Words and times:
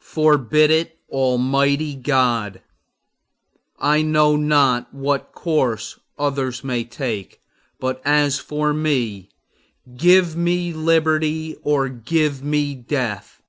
Forbid 0.00 0.70
it, 0.70 0.98
Almighty 1.10 1.94
God! 1.94 2.62
I 3.78 4.00
know 4.00 4.36
not 4.36 4.88
what 4.94 5.32
course 5.32 6.00
others 6.16 6.64
may 6.64 6.82
take, 6.82 7.42
but 7.78 8.00
as 8.02 8.38
for 8.38 8.72
me, 8.72 9.28
give 9.94 10.34
me 10.34 10.72
liberty 10.72 11.56
or 11.62 11.90
give 11.90 12.42
me 12.42 12.74
death! 12.74 13.42